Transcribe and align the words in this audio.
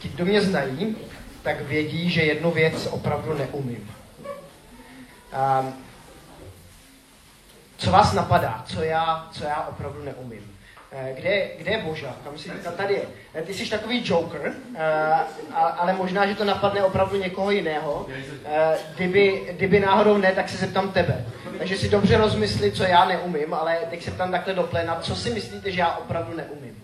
ti, 0.00 0.08
kdo 0.08 0.24
mě 0.24 0.42
znají, 0.42 0.96
tak 1.42 1.60
vědí, 1.60 2.10
že 2.10 2.22
jednu 2.22 2.50
věc 2.50 2.88
opravdu 2.90 3.34
neumím. 3.34 3.90
Um, 5.60 5.74
co 7.76 7.90
vás 7.90 8.12
napadá, 8.12 8.64
co 8.66 8.82
já, 8.82 9.28
co 9.32 9.44
já 9.44 9.66
opravdu 9.68 10.04
neumím? 10.04 10.56
Eh, 10.92 11.14
kde, 11.16 11.48
kde 11.58 11.70
je 11.70 11.82
Boža? 11.82 12.16
Kam 12.24 12.38
si, 12.38 12.50
tady 12.76 12.94
je. 12.94 13.02
Eh, 13.34 13.42
ty 13.42 13.54
jsi 13.54 13.70
takový 13.70 14.02
joker, 14.04 14.52
uh, 14.70 14.78
ale 15.56 15.92
možná, 15.92 16.26
že 16.26 16.34
to 16.34 16.44
napadne 16.44 16.84
opravdu 16.84 17.16
někoho 17.16 17.50
jiného. 17.50 18.06
Kdyby, 18.94 19.42
kdyby 19.52 19.80
náhodou 19.80 20.16
ne, 20.16 20.32
tak 20.32 20.48
se 20.48 20.56
zeptám 20.56 20.92
tebe. 20.92 21.26
Takže 21.58 21.78
si 21.78 21.88
dobře 21.88 22.16
rozmysli, 22.16 22.72
co 22.72 22.82
já 22.82 23.04
neumím, 23.04 23.54
ale 23.54 23.78
teď 23.90 24.04
se 24.04 24.10
ptám 24.10 24.30
takhle 24.30 24.54
do 24.54 24.62
plena, 24.62 25.00
co 25.00 25.16
si 25.16 25.30
myslíte, 25.30 25.70
že 25.70 25.80
já 25.80 25.96
opravdu 25.96 26.36
neumím? 26.36 26.82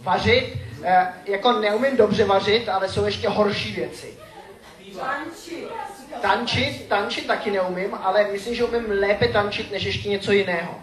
Vařit, 0.00 0.67
uh, 0.78 0.84
jako 1.24 1.52
neumím 1.52 1.96
dobře 1.96 2.24
vařit, 2.24 2.68
ale 2.68 2.88
jsou 2.88 3.04
ještě 3.04 3.28
horší 3.28 3.72
věci. 3.72 4.18
Tančit. 4.98 5.68
Tančit, 6.22 6.88
tančit 6.88 7.26
taky 7.26 7.50
neumím, 7.50 7.94
ale 8.02 8.28
myslím, 8.32 8.54
že 8.54 8.64
umím 8.64 8.84
lépe 8.88 9.28
tančit, 9.28 9.72
než 9.72 9.84
ještě 9.84 10.08
něco 10.08 10.32
jiného. 10.32 10.74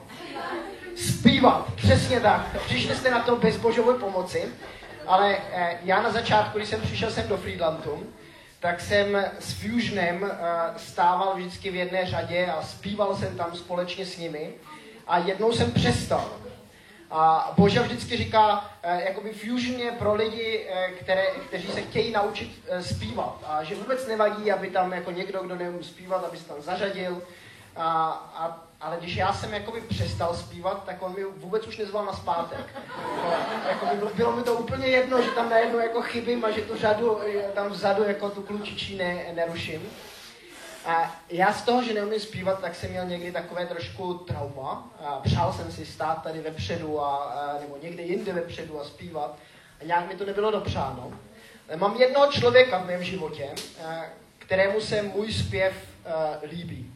Zpívat, 0.95 1.73
přesně 1.75 2.19
tak. 2.19 2.61
Přišli 2.65 2.95
jste 2.95 3.11
na 3.11 3.19
to 3.19 3.35
bez 3.35 3.57
božové 3.57 3.93
pomoci, 3.93 4.43
ale 5.07 5.37
eh, 5.53 5.77
já 5.83 6.01
na 6.01 6.11
začátku, 6.11 6.57
když 6.57 6.69
jsem 6.69 6.81
přišel 6.81 7.11
sem 7.11 7.27
do 7.27 7.37
Friedlandu, 7.37 8.07
tak 8.59 8.81
jsem 8.81 9.25
s 9.39 9.53
Fusionem 9.53 10.31
eh, 10.31 10.39
stával 10.77 11.33
vždycky 11.35 11.71
v 11.71 11.75
jedné 11.75 12.05
řadě 12.05 12.45
a 12.45 12.61
zpíval 12.61 13.15
jsem 13.15 13.37
tam 13.37 13.55
společně 13.55 14.05
s 14.05 14.17
nimi. 14.17 14.49
A 15.07 15.17
jednou 15.17 15.51
jsem 15.51 15.71
přestal. 15.71 16.29
A 17.17 17.53
Boža 17.57 17.81
vždycky 17.81 18.17
říká, 18.17 18.71
eh, 18.83 19.03
jakoby 19.05 19.33
Fusion 19.33 19.79
je 19.79 19.91
pro 19.91 20.13
lidi, 20.13 20.67
eh, 20.69 20.91
které, 20.91 21.25
kteří 21.47 21.67
se 21.67 21.81
chtějí 21.81 22.11
naučit 22.11 22.51
eh, 22.67 22.83
zpívat. 22.83 23.43
A 23.47 23.63
že 23.63 23.75
vůbec 23.75 24.07
nevadí, 24.07 24.51
aby 24.51 24.69
tam 24.69 24.93
jako 24.93 25.11
někdo, 25.11 25.43
kdo 25.43 25.55
neumí 25.55 25.83
zpívat, 25.83 26.25
aby 26.25 26.37
se 26.37 26.45
tam 26.45 26.61
zařadil. 26.61 27.21
A, 27.75 28.07
a, 28.35 28.63
ale 28.81 28.97
když 28.99 29.15
já 29.15 29.33
jsem 29.33 29.53
jakoby 29.53 29.81
přestal 29.81 30.35
zpívat, 30.35 30.83
tak 30.85 31.01
on 31.01 31.15
mi 31.15 31.23
vůbec 31.23 31.67
už 31.67 31.77
nezval 31.77 32.05
na 32.05 32.13
zpátek. 32.13 32.75
Jakoby 33.69 33.95
bylo, 33.95 34.11
bylo 34.15 34.31
mi 34.31 34.43
to 34.43 34.53
úplně 34.53 34.87
jedno, 34.87 35.21
že 35.21 35.31
tam 35.31 35.49
najednou 35.49 35.79
jako 35.79 36.01
chybím 36.01 36.45
a 36.45 36.51
že 36.51 36.61
tu 36.61 36.77
řadu 36.77 37.19
tam 37.53 37.69
vzadu 37.69 38.03
jako 38.03 38.29
tu 38.29 38.41
klučičí 38.41 38.97
ne, 38.97 39.25
neruším. 39.35 39.81
A 40.85 41.15
já 41.29 41.53
z 41.53 41.61
toho, 41.61 41.83
že 41.83 41.93
neumím 41.93 42.19
zpívat, 42.19 42.61
tak 42.61 42.75
jsem 42.75 42.89
měl 42.89 43.05
někdy 43.05 43.31
takové 43.31 43.65
trošku 43.65 44.13
trauma. 44.13 44.89
A 44.99 45.19
přál 45.19 45.53
jsem 45.53 45.71
si 45.71 45.85
stát 45.85 46.23
tady 46.23 46.41
vepředu, 46.41 47.01
a, 47.01 47.15
a, 47.15 47.59
nebo 47.59 47.77
někde 47.81 48.03
jinde 48.03 48.33
vepředu 48.33 48.81
a 48.81 48.83
zpívat. 48.83 49.37
A 49.81 49.83
nějak 49.83 50.07
mi 50.07 50.15
to 50.15 50.25
nebylo 50.25 50.51
dopřáno. 50.51 51.13
Ale 51.67 51.77
mám 51.77 51.95
jednoho 51.95 52.31
člověka 52.31 52.77
v 52.77 52.87
mém 52.87 53.03
životě, 53.03 53.49
a, 53.85 54.05
kterému 54.39 54.81
se 54.81 55.01
můj 55.01 55.33
zpěv 55.33 55.73
a, 56.05 56.39
líbí. 56.47 56.91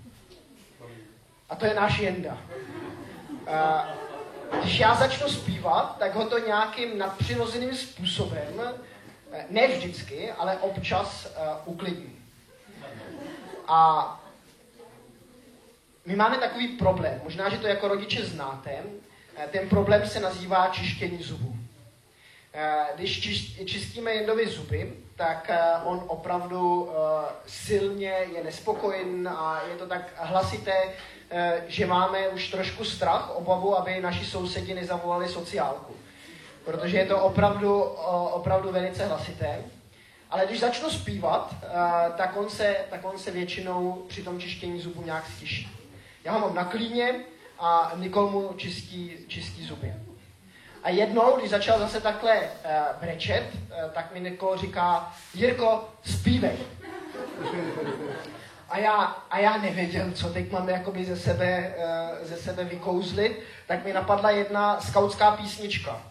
A 1.50 1.56
to 1.56 1.66
je 1.66 1.74
náš 1.74 2.00
Jenda. 2.00 2.38
A, 3.48 3.88
když 4.62 4.80
já 4.80 4.96
začnu 4.96 5.30
zpívat, 5.30 5.98
tak 6.00 6.16
ho 6.16 6.26
to 6.26 6.40
nějakým 6.40 6.98
nadpřirozeným 6.98 7.76
způsobem, 7.76 8.62
ne 9.50 9.68
vždycky, 9.68 10.32
ale 10.32 10.58
občas 10.58 11.26
uh, 11.26 11.74
uklidní. 11.74 12.16
A 13.70 14.20
my 16.06 16.16
máme 16.16 16.38
takový 16.38 16.68
problém, 16.68 17.22
možná, 17.24 17.50
že 17.50 17.58
to 17.58 17.68
jako 17.68 17.88
rodiče 17.88 18.26
znáte, 18.26 18.84
eh, 19.36 19.48
ten 19.52 19.70
problém 19.70 20.08
se 20.08 20.20
nazývá 20.20 20.68
čištění 20.68 21.24
zubů. 21.24 21.56
Eh, 22.54 22.86
když 22.96 23.20
čistíme 23.66 24.12
Jendovi 24.12 24.48
zuby, 24.48 24.94
tak 25.16 25.50
eh, 25.50 25.60
on 25.84 26.04
opravdu 26.08 26.90
silně 27.46 28.14
je 28.34 28.44
nespokojen 28.44 29.28
a 29.28 29.62
je 29.72 29.76
to 29.76 29.88
tak 29.88 30.14
hlasité, 30.18 30.94
že 31.68 31.86
máme 31.86 32.28
už 32.28 32.52
trošku 32.52 32.84
strach, 32.84 33.36
obavu, 33.36 33.78
aby 33.78 34.02
naši 34.02 34.26
sousedi 34.26 34.74
nezavolali 34.74 35.28
sociálku. 35.28 35.96
Protože 36.66 36.98
je 36.98 37.06
to 37.06 37.20
opravdu, 37.20 37.82
opravdu 38.32 38.72
velice 38.72 39.06
hlasité. 39.06 39.64
Ale 40.30 40.46
když 40.46 40.60
začnu 40.60 40.90
zpívat, 40.90 41.56
uh, 41.64 41.70
tak, 42.18 42.38
on 42.38 42.50
se, 42.50 42.76
tak 42.90 43.06
on 43.06 43.18
se 43.18 43.32
většinou 43.32 44.06
při 44.08 44.24
tom 44.24 44.40
čištění 44.40 44.80
zubů 44.82 45.04
nějak 45.06 45.24
stiší. 45.28 45.70
Já 46.24 46.32
ho 46.32 46.40
mám 46.40 46.56
na 46.56 46.66
klíně 46.66 47.16
a 47.60 47.92
Nikol 47.96 48.30
mu 48.30 48.54
čistí, 48.58 49.12
čistí 49.28 49.66
zuby. 49.66 49.94
A 50.84 50.90
jednou, 50.90 51.38
když 51.38 51.50
začal 51.50 51.80
zase 51.80 52.02
takhle 52.02 52.40
uh, 52.40 52.48
brečet, 53.02 53.44
uh, 53.54 53.92
tak 53.92 54.14
mi 54.14 54.20
Nikol 54.20 54.58
říká, 54.58 55.14
Jirko, 55.34 55.90
zpívej. 56.04 56.58
A 58.70 58.78
já, 58.78 58.96
a 59.30 59.40
já 59.40 59.58
nevěděl, 59.58 60.12
co 60.12 60.30
teď 60.30 60.52
mám 60.52 60.70
jakoby 60.70 61.06
ze 61.06 61.18
sebe, 61.18 61.76
uh, 61.78 62.28
ze 62.28 62.38
sebe 62.38 62.64
vykouzlit, 62.64 63.40
tak 63.68 63.86
mi 63.86 63.94
napadla 63.94 64.32
jedna 64.32 64.82
skautská 64.82 65.32
písnička. 65.32 66.02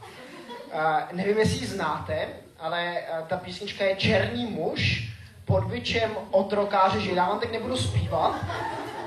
Uh, 0.75 0.81
nevím, 1.12 1.39
jestli 1.39 1.59
ji 1.59 1.67
znáte, 1.67 2.29
ale 2.58 2.98
eh, 2.98 3.24
ta 3.28 3.36
písnička 3.36 3.84
je 3.84 3.96
Černý 3.96 4.46
muž 4.46 5.08
pod 5.44 5.64
byčem 5.64 6.10
otrokáře 6.30 7.00
žil. 7.00 7.14
Já 7.16 7.28
vám 7.28 7.41
teď 7.41 7.52
nebudu 7.52 7.76
zpívat. 7.76 8.34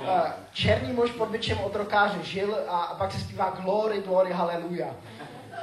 Eh, 0.08 0.34
černý 0.54 0.94
muž 0.94 1.12
pod 1.12 1.30
byčem 1.30 1.58
otrokáře 1.60 2.24
žil 2.24 2.58
a 2.68 2.96
pak 2.98 3.12
se 3.12 3.20
zpívá 3.20 3.50
Glory, 3.50 4.02
Glory, 4.02 4.32
Hallelujah. 4.32 4.94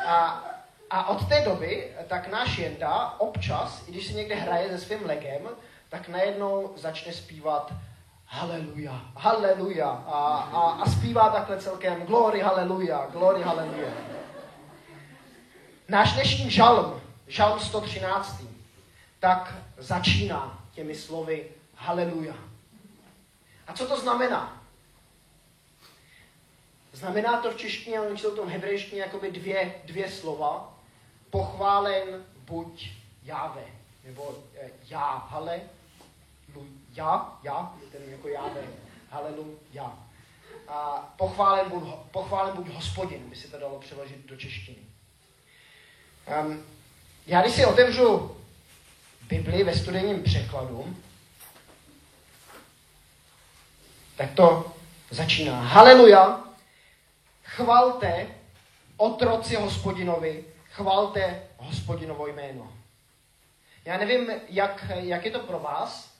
A, 0.06 0.44
a 0.90 1.08
od 1.08 1.28
té 1.28 1.40
doby 1.40 1.90
tak 2.06 2.28
náš 2.28 2.58
Jenda 2.58 3.14
občas, 3.18 3.88
i 3.88 3.92
když 3.92 4.06
si 4.06 4.14
někde 4.14 4.34
hraje 4.34 4.68
se 4.68 4.78
svým 4.78 5.06
legem, 5.06 5.42
tak 5.88 6.08
najednou 6.08 6.72
začne 6.76 7.12
zpívat 7.12 7.72
Haleluja, 8.30 9.00
haleluja. 9.16 9.88
A, 9.88 10.48
a, 10.52 10.60
a 10.82 10.90
zpívá 10.90 11.28
takhle 11.28 11.56
celkem 11.60 12.02
Glory, 12.02 12.40
haleluja, 12.40 13.06
glory, 13.12 13.42
haleluja. 13.42 13.88
Náš 15.88 16.12
dnešní 16.12 16.50
žalm 16.50 17.00
Žalm 17.28 17.60
113. 17.60 18.42
tak 19.20 19.54
začíná 19.78 20.64
těmi 20.72 20.94
slovy 20.94 21.48
Haleluja. 21.74 22.34
A 23.66 23.72
co 23.72 23.86
to 23.86 24.00
znamená? 24.00 24.62
Znamená 26.92 27.40
to 27.42 27.50
v 27.50 27.56
češtině, 27.56 27.98
ale 27.98 28.18
jsou 28.18 28.36
to 28.36 28.46
v 28.46 28.48
hebrejštině 28.48 29.00
jakoby 29.00 29.30
dvě, 29.30 29.74
dvě 29.84 30.10
slova. 30.10 30.78
Pochválen 31.30 32.24
buď 32.46 32.90
Jáve, 33.22 33.64
nebo 34.04 34.38
eh, 34.60 34.70
já, 34.88 35.26
hale, 35.30 35.60
lu, 36.54 36.66
já, 36.94 37.38
já, 37.42 37.74
ten 37.92 38.02
jako 38.08 38.28
Jáve, 38.28 38.62
haleluja. 39.10 39.98
A 40.68 41.14
pochválen 41.16 41.70
buď, 41.70 41.82
pochválen 42.10 42.56
buď 42.56 42.68
hospodin, 42.68 43.30
by 43.30 43.36
se 43.36 43.48
to 43.48 43.58
dalo 43.58 43.78
přeložit 43.78 44.26
do 44.26 44.36
češtiny. 44.36 44.78
Um, 46.40 46.77
já 47.28 47.42
když 47.42 47.54
si 47.54 47.66
otevřu 47.66 48.36
Bibli 49.28 49.64
ve 49.64 49.74
studijním 49.74 50.22
překladu, 50.22 50.96
tak 54.16 54.30
to 54.34 54.72
začíná. 55.10 55.60
Haleluja, 55.60 56.44
chvalte 57.44 58.26
otroci 58.96 59.56
hospodinovi, 59.56 60.44
chvalte 60.70 61.42
hospodinovo 61.56 62.26
jméno. 62.26 62.72
Já 63.84 63.98
nevím, 63.98 64.30
jak, 64.48 64.84
jak 64.96 65.24
je 65.24 65.30
to 65.30 65.38
pro 65.38 65.58
vás, 65.58 66.12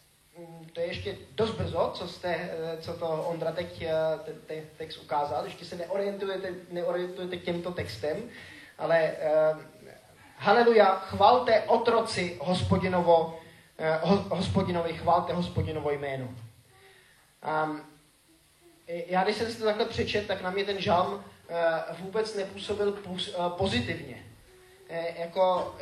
to 0.73 0.81
je 0.81 0.87
ještě 0.87 1.17
dost 1.35 1.51
brzo, 1.51 1.91
co, 1.95 2.09
jste, 2.09 2.51
co 2.81 2.93
to 2.93 3.07
Ondra 3.09 3.53
teď 3.53 3.85
te, 4.25 4.33
te, 4.33 4.63
text 4.77 4.99
ukázal, 4.99 5.45
ještě 5.45 5.65
se 5.65 5.77
neorientujete, 5.77 6.55
neorientujete 6.71 7.37
těmto 7.37 7.73
textem, 7.73 8.17
ale 8.79 9.13
Haleluja, 10.41 11.03
chvalte 11.11 11.63
otroci 11.67 12.39
hospodinovo, 12.41 13.39
eh, 13.79 13.99
hospodinovi, 14.29 14.93
chvalte 14.95 15.33
hospodinovo 15.33 15.91
jméno. 15.91 16.29
Um, 17.65 17.83
já 18.87 19.25
když 19.25 19.37
jsem 19.37 19.51
si 19.51 19.59
to 19.59 19.65
takhle 19.65 19.85
přečet, 19.85 20.27
tak 20.27 20.43
na 20.43 20.51
mě 20.51 20.65
ten 20.65 20.81
žalm 20.81 21.15
uh, 21.15 21.21
vůbec 21.99 22.35
nepůsobil 22.35 22.93
půs, 22.93 23.29
uh, 23.29 23.49
pozitivně. 23.49 24.27
E, 24.89 25.21
jako, 25.21 25.75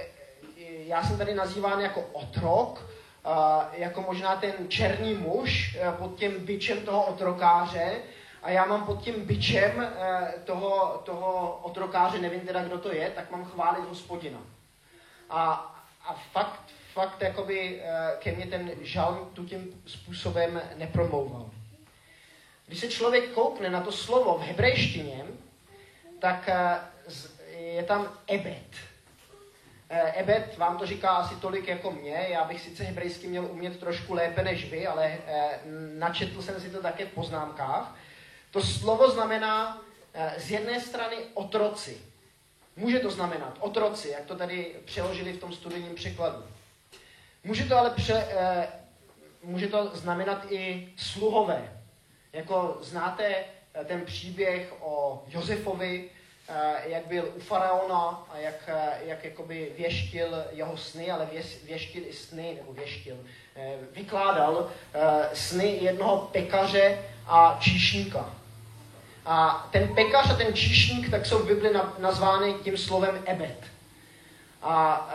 já 0.86 1.02
jsem 1.02 1.19
tady 1.19 1.34
nazýván 1.34 1.80
jako 1.80 2.00
otrok, 2.12 2.90
uh, 3.26 3.32
jako 3.72 4.02
možná 4.02 4.36
ten 4.36 4.52
černý 4.69 5.14
muž 5.14 5.78
uh, 5.88 5.94
pod 5.94 6.14
tím 6.19 6.46
byčem 6.46 6.80
toho 6.80 7.06
otrokáře, 7.06 8.02
a 8.46 8.50
já 8.50 8.64
mám 8.64 8.86
pod 8.86 9.02
tím 9.02 9.26
byčem 9.26 9.80
eh, 9.80 10.34
toho, 10.44 11.02
toho 11.04 11.60
otrokáře, 11.62 12.19
nevím 12.19 12.40
teda, 12.40 12.64
kdo 12.64 12.78
to 12.78 12.92
je, 12.92 13.10
tak 13.10 13.30
mám 13.30 13.44
chválit 13.44 13.88
hospodina. 13.88 14.38
A, 15.31 15.52
a 16.05 16.14
fakt, 16.32 16.61
fakt 16.93 17.23
jakoby 17.23 17.81
eh, 17.82 18.17
ke 18.19 18.32
mně 18.32 18.46
ten 18.46 18.70
žalm 18.81 19.31
tu 19.32 19.44
tím 19.44 19.82
způsobem 19.87 20.62
nepromlouval. 20.76 21.50
Když 22.67 22.81
se 22.81 22.88
člověk 22.88 23.31
koukne 23.31 23.70
na 23.70 23.81
to 23.81 23.93
slovo 23.93 24.38
v 24.38 24.43
hebrejštině, 24.43 25.25
tak 26.19 26.49
eh, 26.49 26.81
je 27.58 27.82
tam 27.82 28.08
ebet. 28.26 28.76
Ebed 29.90 30.58
vám 30.58 30.78
to 30.78 30.87
říká 30.87 31.11
asi 31.11 31.34
tolik 31.34 31.69
jako 31.69 31.90
mě, 31.90 32.26
já 32.28 32.44
bych 32.44 32.61
sice 32.61 32.84
hebrejsky 32.84 33.26
měl 33.26 33.44
umět 33.44 33.81
trošku 33.81 34.14
lépe 34.14 34.43
než 34.43 34.70
vy, 34.70 34.87
ale 34.87 35.19
načetl 35.99 36.43
jsem 36.43 36.61
si 36.61 36.70
to 36.70 36.82
také 36.82 37.06
v 37.06 37.12
poznámkách. 37.12 37.96
To 38.50 38.62
slovo 38.62 39.11
znamená 39.11 39.82
z 40.37 40.50
jedné 40.50 40.81
strany 40.81 41.17
otroci. 41.34 42.00
Může 42.76 42.99
to 42.99 43.11
znamenat 43.11 43.56
otroci, 43.61 44.08
jak 44.08 44.25
to 44.25 44.37
tady 44.37 44.76
přeložili 44.84 45.32
v 45.32 45.40
tom 45.40 45.52
studijním 45.52 45.94
překladu. 45.94 46.43
Může 47.44 47.64
to 47.64 47.78
ale 47.78 47.90
pře, 47.90 48.26
může 49.43 49.69
to 49.69 49.90
znamenat 49.94 50.46
i 50.52 50.93
sluhové. 50.96 51.73
Jako 52.32 52.78
znáte 52.81 53.44
ten 53.87 54.05
příběh 54.05 54.73
o 54.81 55.25
Josefovi, 55.28 56.11
Eh, 56.49 56.82
jak 56.87 57.06
byl 57.06 57.32
u 57.37 57.40
faraona 57.40 58.26
a 58.31 58.38
jak, 58.38 58.55
eh, 58.67 58.99
jak 59.05 59.25
jakoby 59.25 59.73
věštil 59.78 60.44
jeho 60.50 60.76
sny, 60.76 61.11
ale 61.11 61.28
věštil 61.64 62.02
i 62.06 62.12
sny, 62.12 62.55
nebo 62.56 62.73
věštil, 62.73 63.17
eh, 63.56 63.75
vykládal 63.93 64.70
sny 65.32 65.78
jednoho 65.81 66.28
pekaře 66.32 66.99
a 67.26 67.58
číšníka. 67.61 68.34
A 69.26 69.69
ten 69.70 69.94
pekař 69.94 70.31
a 70.31 70.34
ten 70.34 70.55
číšník 70.55 71.11
tak 71.11 71.26
jsou 71.26 71.38
v 71.38 71.46
Bibli 71.46 71.70
nazvány 71.99 72.55
tím 72.64 72.78
slovem 72.78 73.23
ebet. 73.25 73.64
A 74.62 75.08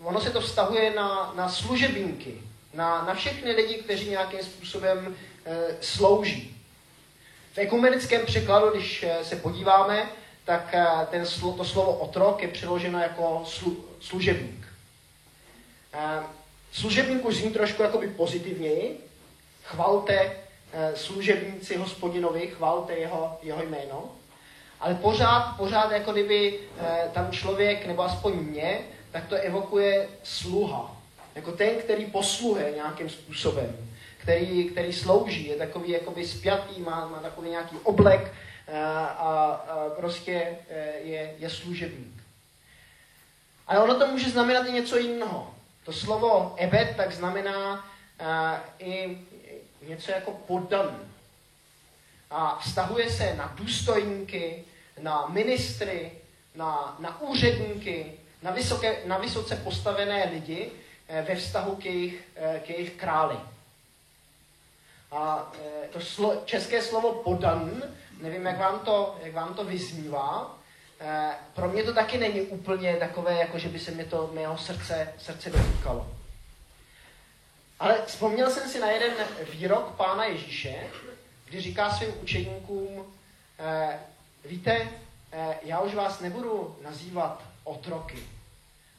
ono 0.00 0.20
se 0.20 0.30
to 0.30 0.40
vztahuje 0.40 0.94
na, 0.94 1.32
na 1.36 1.48
služebníky, 1.48 2.42
na, 2.74 3.04
na 3.04 3.14
všechny 3.14 3.52
lidi, 3.52 3.74
kteří 3.74 4.10
nějakým 4.10 4.40
způsobem 4.42 5.16
slouží. 5.80 6.56
V 7.52 7.58
ekumenickém 7.58 8.26
překladu, 8.26 8.70
když 8.70 9.04
se 9.22 9.36
podíváme, 9.36 10.08
tak 10.44 10.74
ten, 11.10 11.24
to 11.56 11.64
slovo 11.64 11.92
otrok 11.92 12.42
je 12.42 12.48
přeloženo 12.48 12.98
jako 12.98 13.42
slu, 13.46 13.84
služebník. 14.00 14.66
Služebník 16.72 17.24
už 17.24 17.36
zní 17.36 17.50
trošku 17.50 17.82
jakoby 17.82 18.08
pozitivněji. 18.08 19.00
Chvalte 19.64 20.36
služebníci 20.94 21.76
hospodinovi, 21.76 22.46
chvalte 22.46 22.92
jeho, 22.92 23.38
jeho 23.42 23.62
jméno. 23.62 24.12
Ale 24.80 24.94
pořád, 24.94 25.56
pořád 25.56 25.90
jako 25.90 26.12
kdyby 26.12 26.60
tam 27.12 27.32
člověk, 27.32 27.86
nebo 27.86 28.02
aspoň 28.02 28.34
mě, 28.34 28.80
tak 29.10 29.26
to 29.26 29.36
evokuje 29.36 30.08
sluha. 30.22 30.96
Jako 31.34 31.52
ten, 31.52 31.70
který 31.78 32.06
posluhuje 32.06 32.72
nějakým 32.74 33.10
způsobem, 33.10 33.76
který, 34.18 34.64
který 34.64 34.92
slouží, 34.92 35.46
je 35.46 35.56
takový 35.56 35.90
jakoby 35.90 36.26
spjatý, 36.26 36.80
má, 36.80 37.08
má 37.08 37.18
takový 37.18 37.50
nějaký 37.50 37.76
oblek, 37.82 38.32
a, 38.72 39.04
a 39.04 39.60
prostě 39.96 40.56
je, 41.02 41.34
je 41.38 41.50
služebník. 41.50 42.22
Ale 43.66 43.80
ono 43.80 43.98
to 43.98 44.06
může 44.06 44.30
znamenat 44.30 44.66
i 44.66 44.72
něco 44.72 44.96
jiného. 44.96 45.54
To 45.84 45.92
slovo 45.92 46.54
ebed 46.56 46.96
tak 46.96 47.12
znamená 47.12 47.84
i 48.78 49.18
něco 49.88 50.10
jako 50.10 50.30
poddaný. 50.30 50.98
A 52.30 52.58
vztahuje 52.58 53.10
se 53.10 53.34
na 53.34 53.54
důstojníky, 53.56 54.64
na 55.00 55.26
ministry, 55.26 56.12
na, 56.54 56.96
na 56.98 57.20
úředníky, 57.20 58.12
na, 58.42 58.50
vysoké, 58.50 58.96
na 59.06 59.18
vysoce 59.18 59.56
postavené 59.56 60.30
lidi 60.32 60.70
e, 61.08 61.22
ve 61.22 61.34
vztahu 61.34 61.76
k 61.76 61.84
jejich, 61.84 62.28
e, 62.36 62.60
k 62.60 62.70
jejich 62.70 62.90
králi. 62.90 63.36
A 65.12 65.52
to 65.92 66.00
slo, 66.00 66.42
české 66.44 66.82
slovo 66.82 67.12
podan 67.12 67.82
Nevím, 68.20 68.46
jak 68.46 68.58
vám 68.58 68.80
to, 68.80 69.18
jak 69.22 69.34
vám 69.34 69.54
to 69.54 69.64
vyznívá. 69.64 70.58
Eh, 71.00 71.34
pro 71.54 71.68
mě 71.68 71.82
to 71.82 71.94
taky 71.94 72.18
není 72.18 72.40
úplně 72.40 72.96
takové, 72.96 73.34
jako 73.34 73.58
že 73.58 73.68
by 73.68 73.78
se 73.78 73.90
mě 73.90 74.04
to 74.04 74.30
mého 74.32 74.58
srdce, 74.58 75.14
srdce 75.18 75.50
dotýkalo. 75.50 76.17
Ale 77.78 78.02
vzpomněl 78.06 78.50
jsem 78.50 78.68
si 78.68 78.80
na 78.80 78.90
jeden 78.90 79.12
výrok 79.50 79.94
pána 79.96 80.24
Ježíše, 80.24 80.86
kdy 81.44 81.60
říká 81.60 81.90
svým 81.90 82.14
učeníkům, 82.22 83.14
eh, 83.58 84.00
víte, 84.44 84.88
eh, 85.32 85.58
já 85.62 85.80
už 85.80 85.94
vás 85.94 86.20
nebudu 86.20 86.76
nazývat 86.82 87.42
otroky, 87.64 88.18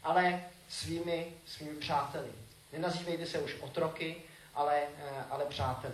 ale 0.03 0.43
svými, 0.69 1.27
svými 1.45 1.75
přáteli. 1.75 2.29
Nenazývejte 2.73 3.25
se 3.25 3.39
už 3.39 3.55
otroky, 3.61 4.15
ale, 4.55 4.81
ale 5.29 5.45
přáteli. 5.45 5.93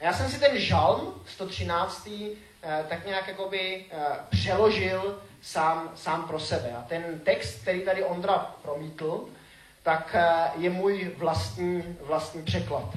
A 0.00 0.04
já 0.04 0.12
jsem 0.12 0.30
si 0.30 0.40
ten 0.40 0.58
žalm 0.58 1.22
113. 1.26 2.36
Eh, 2.64 2.86
tak 2.88 3.06
nějak 3.06 3.28
jakoby 3.28 3.84
eh, 3.90 4.06
přeložil 4.30 5.22
sám, 5.42 5.92
sám 5.94 6.28
pro 6.28 6.40
sebe. 6.40 6.72
A 6.72 6.82
ten 6.82 7.20
text, 7.20 7.62
který 7.62 7.80
tady 7.80 8.04
Ondra 8.04 8.54
promítl, 8.62 9.28
tak 9.82 10.14
eh, 10.18 10.50
je 10.56 10.70
můj 10.70 11.10
vlastní, 11.16 11.82
vlastní 12.06 12.42
překlad. 12.42 12.96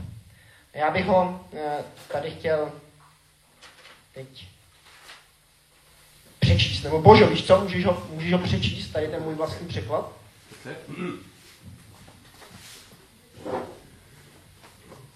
Já 0.73 0.91
bych 0.91 1.05
ho 1.05 1.39
tady 2.11 2.31
chtěl 2.31 2.71
teď 4.13 4.47
přečíst. 6.39 6.83
Nebo 6.83 7.01
Božo, 7.01 7.27
víš 7.27 7.47
co, 7.47 7.61
můžeš 7.61 7.85
ho, 7.85 8.07
můžeš 8.09 8.33
ho 8.33 8.39
přečíst, 8.39 8.89
tady 8.89 9.07
ten 9.07 9.23
můj 9.23 9.35
vlastní 9.35 9.67
překlad? 9.67 10.11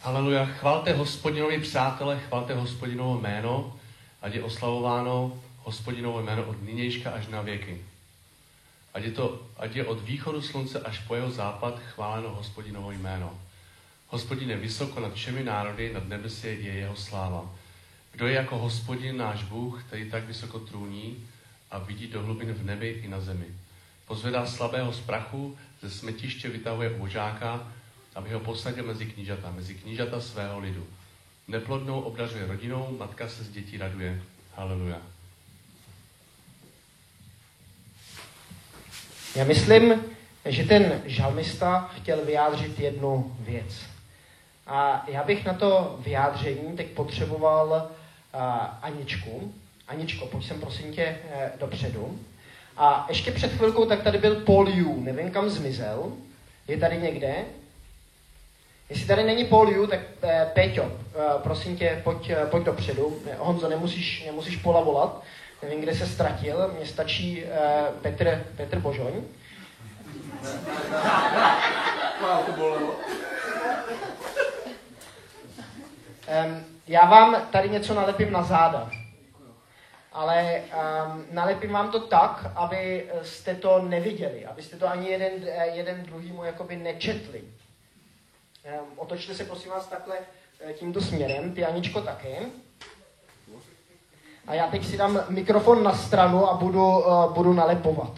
Haleluja, 0.02 0.46
chvalte 0.46 0.94
hospodinovi 0.94 1.60
přátelé, 1.60 2.20
chvalte 2.20 2.54
hospodinovo 2.54 3.20
jméno, 3.20 3.80
ať 4.22 4.34
je 4.34 4.44
oslavováno 4.44 5.42
hospodinovo 5.64 6.22
jméno 6.22 6.44
od 6.44 6.64
nynějška 6.64 7.12
až 7.12 7.28
na 7.28 7.42
věky. 7.42 7.82
Ať 8.94 9.04
je, 9.04 9.12
to, 9.12 9.48
ať 9.58 9.76
je 9.76 9.86
od 9.86 10.02
východu 10.02 10.42
slunce 10.42 10.80
až 10.80 11.00
po 11.00 11.16
jeho 11.16 11.32
západ 11.32 11.80
chváleno 11.80 12.30
hospodinovo 12.30 12.92
jméno. 12.92 13.40
Hospodin 14.08 14.50
je 14.50 14.58
vysoko 14.58 15.00
nad 15.00 15.14
všemi 15.14 15.44
národy, 15.44 15.94
nad 15.94 16.08
nebesy 16.08 16.48
je 16.48 16.74
jeho 16.74 16.96
sláva. 16.96 17.50
Kdo 18.12 18.28
je 18.28 18.34
jako 18.34 18.58
hospodin 18.58 19.18
náš 19.18 19.44
Bůh, 19.44 19.84
který 19.84 20.12
tak 20.12 20.24
vysoko 20.24 20.60
trůní 20.60 21.28
a 21.72 21.78
vidí 21.78 22.08
do 22.08 22.22
hlubin 22.22 22.54
v 22.54 22.66
nebi 22.66 22.90
i 22.90 23.08
na 23.08 23.20
zemi. 23.20 23.46
Pozvedá 24.08 24.46
slabého 24.46 24.94
z 24.94 25.00
prachu, 25.00 25.58
ze 25.82 25.90
smetiště 25.90 26.50
vytahuje 26.50 26.90
božáka, 26.90 27.72
aby 28.16 28.34
ho 28.34 28.40
posadil 28.40 28.84
mezi 28.84 29.06
knížata, 29.06 29.52
mezi 29.52 29.76
knížata 29.76 30.22
svého 30.22 30.60
lidu. 30.60 30.88
Neplodnou 31.48 32.02
obdařuje 32.02 32.48
rodinou, 32.48 32.96
matka 33.00 33.28
se 33.28 33.44
z 33.44 33.50
dětí 33.50 33.78
raduje. 33.78 34.22
Haleluja. 34.56 35.02
Já 39.36 39.44
myslím, 39.44 40.06
že 40.46 40.64
ten 40.64 41.02
žalmista 41.06 41.92
chtěl 41.96 42.26
vyjádřit 42.26 42.80
jednu 42.80 43.36
věc. 43.40 43.76
A 44.68 45.06
já 45.08 45.24
bych 45.24 45.46
na 45.46 45.54
to 45.54 46.00
vyjádření 46.00 46.78
teď 46.78 46.88
potřeboval 46.88 47.92
uh, 48.34 48.42
Aničku. 48.82 49.54
Aničko, 49.88 50.26
pojď 50.26 50.48
sem 50.48 50.60
prosím 50.60 50.94
tě 50.94 51.18
uh, 51.24 51.60
dopředu. 51.60 52.20
A 52.78 53.06
ještě 53.10 53.32
před 53.32 53.52
chvilkou 53.52 53.86
tak 53.86 54.04
tady 54.04 54.18
byl 54.18 54.36
Paul 54.36 54.70
Yu, 54.70 55.04
nevím 55.04 55.32
kam 55.32 55.50
zmizel. 55.50 56.12
Je 56.68 56.78
tady 56.78 56.98
někde? 56.98 57.46
Jestli 58.90 59.08
tady 59.08 59.24
není 59.24 59.46
Paul 59.46 59.70
Yu, 59.70 59.88
tak 59.88 60.00
eh, 60.24 60.52
Péťo, 60.54 60.84
eh, 60.84 61.20
prosím 61.44 61.78
tě, 61.78 62.02
pojď, 62.04 62.30
eh, 62.30 62.46
pojď 62.52 62.64
dopředu. 62.64 63.20
Honzo, 63.38 63.70
nemusíš, 63.70 64.24
nemusíš 64.26 64.56
Pola 64.56 64.82
volat. 64.82 65.24
Nevím, 65.62 65.82
kde 65.82 65.96
se 65.96 66.08
ztratil. 66.08 66.72
Mně 66.76 66.86
stačí 66.86 67.44
eh, 67.46 67.50
Petr, 68.02 68.46
Petr 68.58 68.80
Božoň. 68.80 69.14
Um, 76.46 76.66
já 76.88 77.06
vám 77.06 77.48
tady 77.52 77.70
něco 77.70 77.94
nalepím 77.94 78.32
na 78.32 78.44
záda. 78.44 78.92
Ale 80.12 80.62
um, 80.62 81.26
nalepím 81.32 81.72
vám 81.72 81.92
to 81.92 82.00
tak, 82.00 82.52
aby 82.56 83.10
jste 83.22 83.56
to 83.56 83.82
neviděli, 83.82 84.46
abyste 84.46 84.78
to 84.78 84.88
ani 84.88 85.10
jeden, 85.10 85.32
eh, 85.48 85.68
jeden 85.68 86.04
druhýmu 86.04 86.44
jakoby 86.44 86.76
nečetli. 86.76 87.44
Ehm, 88.64 88.86
otočte 88.96 89.36
se 89.36 89.46
prosím 89.46 89.72
vás 89.72 89.88
takhle 89.88 90.18
eh, 90.60 90.74
tímto 90.74 91.02
směrem, 91.02 91.54
ty 91.54 91.66
Aničko 91.66 92.02
taky. 92.02 92.38
A 94.50 94.54
já 94.54 94.68
teď 94.68 94.86
si 94.86 94.98
dám 94.98 95.20
mikrofon 95.30 95.84
na 95.84 95.98
stranu 95.98 96.50
a 96.50 96.58
budu, 96.58 97.00
uh, 97.00 97.34
budu 97.34 97.54
nalepovat. 97.54 98.14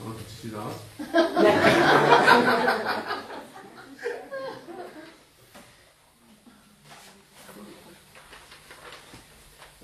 No, 0.00 0.14
si? 0.40 0.50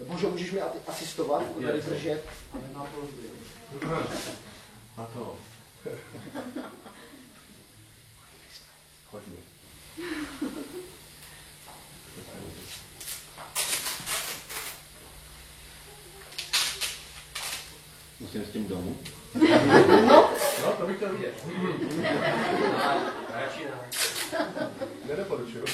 Bože, 0.07 0.27
můžeš 0.27 0.53
mi 0.53 0.61
asistovat, 0.87 1.43
budu 1.43 1.67
tady 1.67 1.83
držet. 1.83 2.25
Na 4.99 5.05
to 5.15 5.37
hodně. 9.15 9.39
Musím 18.21 18.45
s 18.45 18.49
tím 18.51 18.69
domů? 18.69 18.99
No, 20.07 20.31
no 20.63 20.73
to 20.79 20.87
bych 20.87 20.97
chtěl 20.97 21.13
vidět. 21.13 21.45
Nedoporučuju. 25.09 25.65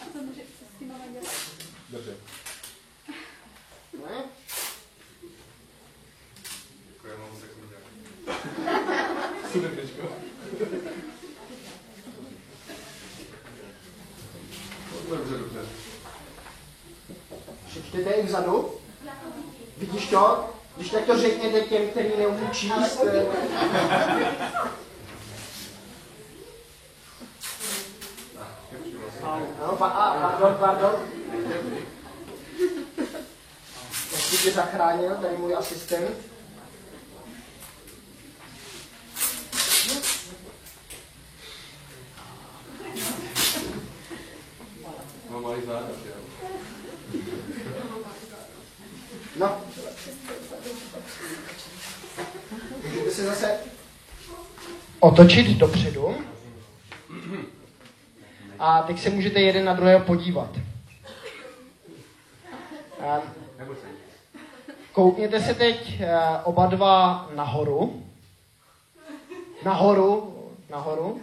A 0.00 0.04
co? 0.12 0.18
Dobře. 1.88 2.16
Děkuji, 6.88 7.18
mám 7.18 7.30
moc, 7.30 7.42
jak 7.42 7.52
Super, 9.52 10.91
vzadu? 18.32 18.70
Vidíš 19.76 20.06
to? 20.08 20.48
Když 20.76 20.90
tak 20.90 21.04
to 21.04 21.18
řekněte 21.18 21.60
těm, 21.60 21.88
kteří 21.88 22.08
neumí 22.18 22.48
číst. 22.52 23.00
eh, 23.08 23.26
Ano, 29.62 29.76
pa, 29.78 29.86
a, 29.86 30.20
pardon, 30.20 30.54
pardon. 30.60 30.94
Ještě 34.12 34.36
tě 34.36 34.50
zachránil, 34.52 35.14
tady 35.14 35.36
můj 35.36 35.54
asistent. 35.54 36.16
Mám 45.30 45.42
malý 45.42 45.62
záda, 45.66 45.88
jo. 45.88 46.14
No. 49.36 49.60
Můžete 52.82 53.10
se 53.10 53.24
zase 53.24 53.58
otočit 55.12 55.46
dopředu. 55.58 56.16
A 58.58 58.82
teď 58.82 59.00
se 59.00 59.10
můžete 59.10 59.40
jeden 59.40 59.64
na 59.64 59.74
druhého 59.74 60.00
podívat. 60.00 60.50
Koukněte 64.92 65.40
se 65.40 65.54
teď 65.54 66.00
eh, 66.00 66.18
oba 66.44 66.66
dva 66.66 67.28
nahoru. 67.34 68.02
Nahoru, 69.64 70.34
nahoru. 70.70 71.22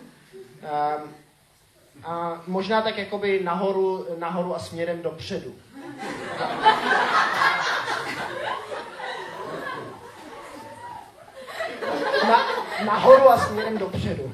Ehm, 0.64 1.10
A 2.04 2.42
možná 2.48 2.82
tak 2.82 2.98
jakoby 2.98 3.42
nahoru, 3.44 4.06
nahoru 4.20 4.56
a 4.56 4.60
směrem 4.60 5.02
dopředu. 5.02 5.54
Na, 12.28 12.40
nahoru 12.86 13.30
a 13.32 13.38
směrem 13.70 13.78
dopředu. 13.78 14.24
Uh, 14.24 14.32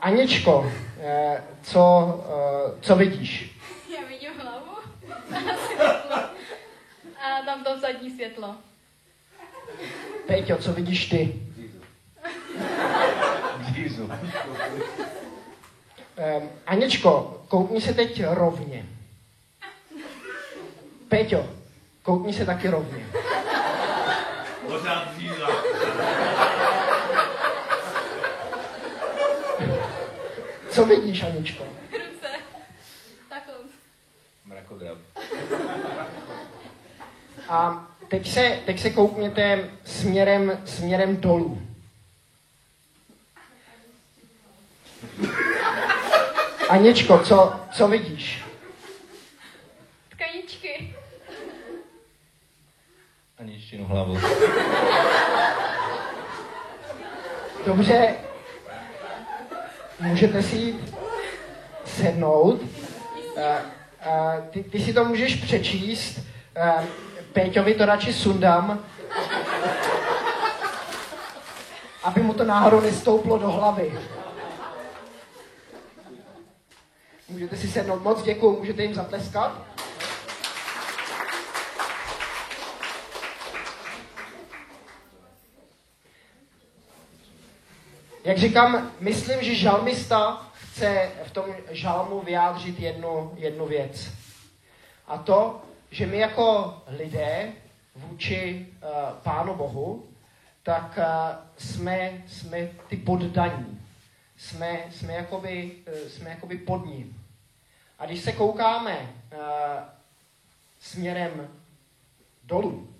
Aničko, 0.00 0.72
eh, 1.00 1.42
co, 1.62 2.24
eh, 2.28 2.32
co 2.80 2.96
vidíš? 2.96 3.56
Já 3.94 4.00
vidím 4.08 4.30
hlavu 4.38 4.76
a 5.10 5.14
světlo. 5.66 6.16
A 7.20 7.42
tam 7.44 7.64
to 7.64 7.78
zadní 7.78 8.10
světlo. 8.10 8.54
Peťo, 10.26 10.56
co 10.56 10.72
vidíš 10.72 11.08
ty? 11.08 11.42
Dízu. 13.74 14.02
Um, 14.04 14.12
Aničko, 16.66 17.42
koukni 17.48 17.80
se 17.80 17.94
teď 17.94 18.22
rovně. 18.26 18.86
Peťo, 21.08 21.46
koukni 22.02 22.32
se 22.32 22.46
taky 22.46 22.68
rovně. 22.68 23.06
Pořád. 24.66 25.08
Co 30.80 30.86
vidíš, 30.86 31.22
Aničko? 31.22 31.64
Ruce. 31.92 32.28
Takhle. 33.28 33.54
Mrakodrap. 34.44 34.98
A 37.48 37.88
teď 38.08 38.30
se, 38.30 38.58
teď 38.66 38.80
se 38.80 38.90
koukněte 38.90 39.70
směrem, 39.84 40.62
směrem 40.64 41.16
dolů. 41.16 41.62
Aničko, 46.68 47.18
co, 47.18 47.60
co 47.72 47.88
vidíš? 47.88 48.44
Tkaničky. 50.08 50.94
Aničtinu 53.38 53.84
hlavu. 53.84 54.18
Dobře, 57.66 58.29
můžete 60.00 60.42
si 60.42 60.56
jít 60.56 60.94
sednout. 61.84 62.60
Uh, 62.62 63.42
uh, 64.06 64.46
ty, 64.50 64.62
ty 64.62 64.80
si 64.80 64.92
to 64.92 65.04
můžeš 65.04 65.34
přečíst. 65.34 66.18
Uh, 66.78 66.84
Péťovi 67.32 67.74
to 67.74 67.86
radši 67.86 68.12
sundám, 68.12 68.84
aby 72.02 72.22
mu 72.22 72.34
to 72.34 72.44
náhodou 72.44 72.80
nestouplo 72.80 73.38
do 73.38 73.50
hlavy. 73.50 73.98
Můžete 77.28 77.56
si 77.56 77.68
sednout. 77.68 78.02
Moc 78.02 78.22
děkuji, 78.22 78.58
můžete 78.58 78.82
jim 78.82 78.94
zatleskat. 78.94 79.62
Jak 88.24 88.38
říkám, 88.38 88.92
myslím, 89.00 89.42
že 89.42 89.54
žalmista 89.54 90.50
chce 90.54 91.10
v 91.24 91.30
tom 91.30 91.44
žalmu 91.70 92.20
vyjádřit 92.20 92.80
jednu, 92.80 93.32
jednu 93.36 93.66
věc. 93.66 94.10
A 95.06 95.18
to, 95.18 95.62
že 95.90 96.06
my 96.06 96.18
jako 96.18 96.78
lidé 96.86 97.52
vůči 97.94 98.66
uh, 98.82 98.88
Pánu 99.22 99.54
Bohu, 99.54 100.08
tak 100.62 100.98
uh, 100.98 101.04
jsme, 101.58 102.22
jsme 102.26 102.68
ty 102.88 102.96
poddaní. 102.96 103.80
Jsme, 104.36 104.78
jsme, 104.90 105.12
jakoby, 105.12 105.72
uh, 105.86 106.08
jsme 106.08 106.30
jakoby 106.30 106.58
pod 106.58 106.86
ním. 106.86 107.22
A 107.98 108.06
když 108.06 108.20
se 108.20 108.32
koukáme 108.32 108.98
uh, 109.32 109.38
směrem 110.80 111.48
dolů, 112.44 112.94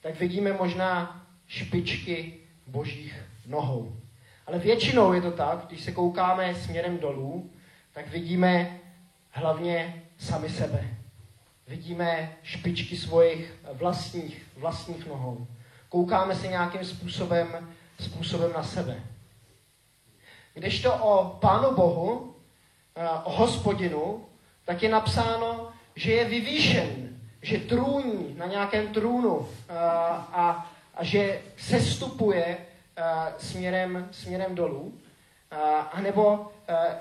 tak 0.00 0.18
vidíme 0.18 0.52
možná 0.52 1.22
špičky 1.46 2.34
božích 2.66 3.24
nohou. 3.46 3.97
Ale 4.48 4.58
většinou 4.58 5.12
je 5.12 5.22
to 5.22 5.30
tak, 5.30 5.66
když 5.66 5.80
se 5.80 5.92
koukáme 5.92 6.54
směrem 6.54 6.98
dolů, 6.98 7.50
tak 7.92 8.08
vidíme 8.08 8.80
hlavně 9.30 10.02
sami 10.18 10.50
sebe. 10.50 10.84
Vidíme 11.66 12.36
špičky 12.42 12.96
svojich 12.96 13.54
vlastních, 13.72 14.46
vlastních 14.56 15.06
nohou. 15.06 15.46
Koukáme 15.88 16.34
se 16.34 16.48
nějakým 16.48 16.84
způsobem, 16.84 17.74
způsobem 18.00 18.52
na 18.52 18.62
sebe. 18.62 19.02
Kdežto 20.54 20.94
o 20.94 21.38
Pánu 21.40 21.74
Bohu, 21.74 22.34
eh, 22.96 23.08
o 23.24 23.32
hospodinu, 23.32 24.24
tak 24.64 24.82
je 24.82 24.88
napsáno, 24.88 25.72
že 25.96 26.12
je 26.12 26.24
vyvýšen, 26.24 27.20
že 27.42 27.58
trůní 27.58 28.34
na 28.38 28.46
nějakém 28.46 28.88
trůnu 28.88 29.48
eh, 29.48 29.74
a, 30.32 30.72
a 30.94 31.04
že 31.04 31.40
sestupuje 31.56 32.58
směrem, 33.38 34.08
směrem 34.10 34.54
dolů. 34.54 34.92
A 35.92 36.00
nebo, 36.00 36.46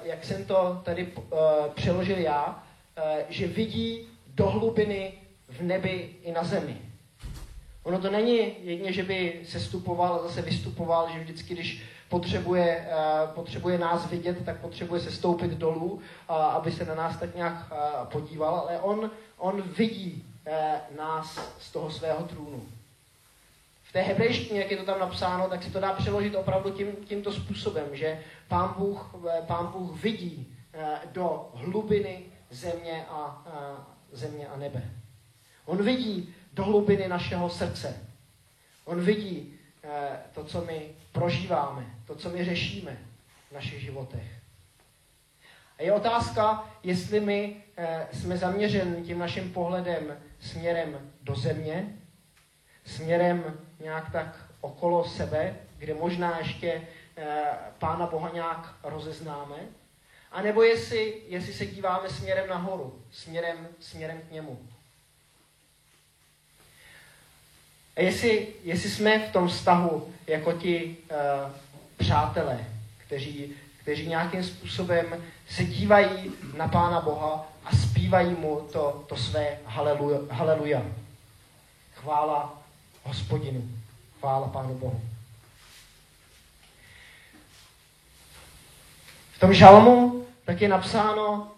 jak 0.03 0.25
jsem 0.25 0.45
to 0.45 0.81
tady 0.85 1.07
uh, 1.07 1.39
přeložil 1.73 2.17
já, 2.17 2.47
uh, 2.47 3.03
že 3.29 3.47
vidí 3.47 4.07
do 4.27 4.49
hlubiny 4.49 5.13
v 5.49 5.61
nebi 5.61 6.15
i 6.23 6.31
na 6.31 6.43
zemi. 6.43 6.81
Ono 7.83 7.99
to 7.99 8.11
není 8.11 8.55
jedině, 8.63 8.93
že 8.93 9.03
by 9.03 9.41
se 9.45 9.59
stupoval 9.59 10.13
a 10.13 10.23
zase 10.23 10.41
vystupoval, 10.41 11.09
že 11.13 11.19
vždycky, 11.19 11.53
když 11.53 11.83
potřebuje, 12.09 12.87
uh, 12.89 13.29
potřebuje 13.29 13.77
nás 13.77 14.09
vidět, 14.09 14.45
tak 14.45 14.59
potřebuje 14.59 15.01
se 15.01 15.11
stoupit 15.11 15.51
dolů, 15.51 15.99
aby 16.27 16.71
se 16.71 16.85
na 16.85 16.95
nás 16.95 17.17
tak 17.17 17.35
nějak 17.35 17.73
podíval, 18.11 18.55
ale 18.55 18.79
on, 18.79 19.11
on 19.37 19.61
vidí 19.61 20.23
nás 20.97 21.39
z 21.59 21.71
toho 21.71 21.91
svého 21.91 22.23
trůnu. 22.23 22.76
V 23.87 23.91
té 23.91 24.01
hebrejštině, 24.01 24.59
jak 24.59 24.71
je 24.71 24.77
to 24.77 24.85
tam 24.85 24.99
napsáno, 24.99 25.49
tak 25.49 25.63
se 25.63 25.71
to 25.71 25.79
dá 25.79 25.93
přeložit 25.93 26.35
opravdu 26.35 26.69
tím, 26.69 26.95
tímto 27.05 27.33
způsobem, 27.33 27.85
že 27.91 28.19
pán 28.47 28.75
Bůh, 28.77 29.15
pán 29.45 29.67
Bůh 29.67 30.03
vidí 30.03 30.55
do 31.11 31.49
hlubiny 31.53 32.25
země 32.49 33.05
a, 33.09 33.45
země 34.11 34.47
a 34.47 34.57
nebe. 34.57 34.91
On 35.65 35.83
vidí 35.83 36.35
do 36.53 36.63
hlubiny 36.63 37.07
našeho 37.07 37.49
srdce. 37.49 37.97
On 38.85 39.01
vidí 39.01 39.53
to, 40.33 40.43
co 40.43 40.65
my 40.65 40.89
prožíváme, 41.11 41.85
to, 42.05 42.15
co 42.15 42.29
my 42.29 42.45
řešíme 42.45 42.97
v 43.49 43.53
našich 43.53 43.81
životech. 43.81 44.27
A 45.79 45.83
je 45.83 45.93
otázka, 45.93 46.69
jestli 46.83 47.19
my 47.19 47.63
jsme 48.13 48.37
zaměřeni 48.37 49.03
tím 49.03 49.19
naším 49.19 49.53
pohledem 49.53 50.17
směrem 50.39 51.11
do 51.21 51.35
země, 51.35 51.97
směrem 52.85 53.57
nějak 53.79 54.11
tak 54.11 54.45
okolo 54.61 55.05
sebe, 55.09 55.55
kde 55.77 55.93
možná 55.93 56.39
ještě 56.39 56.81
eh, 57.17 57.43
Pána 57.79 58.07
Boha 58.07 58.29
nějak 58.33 58.75
rozeznáme, 58.83 59.57
a 60.31 60.41
nebo 60.41 60.63
jestli, 60.63 61.21
jestli 61.27 61.53
se 61.53 61.65
díváme 61.65 62.09
směrem 62.09 62.49
nahoru, 62.49 63.01
směrem, 63.11 63.67
směrem 63.79 64.21
k 64.21 64.31
němu. 64.31 64.59
A 67.95 68.01
jestli, 68.01 68.47
jestli 68.63 68.89
jsme 68.89 69.19
v 69.19 69.31
tom 69.31 69.47
vztahu 69.47 70.13
jako 70.27 70.53
ti 70.53 70.97
uh, 71.11 71.51
přátelé, 71.97 72.65
kteří, 72.97 73.55
kteří 73.81 74.07
nějakým 74.07 74.43
způsobem 74.43 75.25
se 75.49 75.63
dívají 75.63 76.31
na 76.57 76.67
Pána 76.67 77.01
Boha 77.01 77.47
a 77.63 77.75
zpívají 77.75 78.29
mu 78.29 78.67
to, 78.71 79.05
to 79.07 79.17
své 79.17 79.57
haleluja, 79.65 80.19
haleluja. 80.29 80.85
Chvála 81.93 82.56
hospodinu. 83.07 83.69
Chvála 84.19 84.47
Pánu 84.47 84.73
Bohu. 84.73 85.01
V 89.31 89.39
tom 89.39 89.53
žalmu 89.53 90.25
tak 90.45 90.61
je 90.61 90.67
napsáno, 90.67 91.51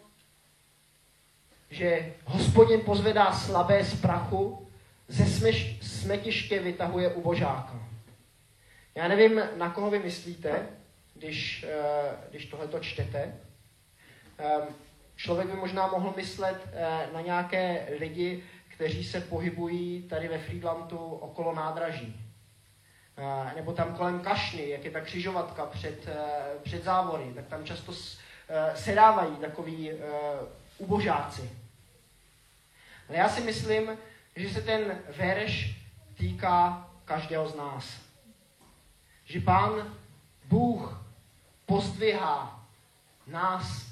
že 1.70 2.14
hospodin 2.26 2.82
pozvedá 2.82 3.34
slabé 3.34 3.86
z 3.86 4.02
prachu, 4.02 4.68
ze 5.08 5.26
smeš, 5.26 5.78
smetiště 5.82 6.60
vytahuje 6.60 7.14
ubožáka. 7.14 7.80
Já 8.96 9.08
nevím, 9.08 9.42
na 9.58 9.70
koho 9.70 9.90
vy 9.90 10.00
myslíte, 10.00 10.68
když, 11.14 11.66
eh, 11.70 12.30
když 12.30 12.46
tohleto 12.46 12.80
čtete. 12.80 13.34
Ehm, 14.38 14.64
člověk 15.16 15.48
by 15.48 15.56
možná 15.58 15.88
mohl 15.88 16.14
myslet 16.16 16.68
eh, 16.74 17.08
na 17.14 17.22
nějaké 17.22 17.88
lidi, 18.00 18.44
kteří 18.80 19.04
se 19.04 19.22
pohybují 19.22 20.04
tady 20.04 20.28
ve 20.28 20.38
Friedlandu 20.38 20.98
okolo 20.98 21.56
nádraží. 21.56 22.16
Nebo 23.56 23.74
tam 23.74 23.96
kolem 23.96 24.20
kašny, 24.20 24.70
jak 24.70 24.86
je 24.86 24.92
ta 24.92 25.02
křižovatka 25.02 25.66
před, 25.66 26.08
před 26.64 26.84
závory, 26.84 27.32
tak 27.36 27.48
tam 27.48 27.66
často 27.66 27.94
sedávají 28.76 29.36
takový 29.36 29.92
ubožáci. 30.78 31.52
Ale 33.10 33.18
já 33.18 33.30
si 33.30 33.42
myslím, 33.42 33.98
že 34.36 34.50
se 34.50 34.62
ten 34.62 35.02
verš 35.18 35.76
týká 36.18 36.90
každého 37.06 37.50
z 37.50 37.56
nás. 37.56 38.00
Že 39.26 39.40
pán 39.40 39.98
Bůh 40.46 41.06
pozdvihá 41.66 42.66
nás 43.28 43.86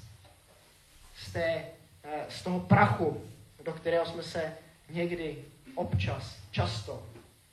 z, 1.18 1.32
té, 1.32 1.66
z 2.30 2.42
toho 2.42 2.60
prachu, 2.60 3.24
do 3.64 3.74
kterého 3.74 4.06
jsme 4.06 4.24
se 4.24 4.58
někdy 4.90 5.46
občas, 5.76 6.38
často 6.52 7.04